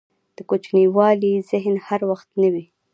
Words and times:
دکوچنیوالي 0.37 1.33
ذهن 1.49 1.75
هر 1.87 2.01
وخت 2.09 2.29
نه 2.41 2.47
وي. 2.53 2.65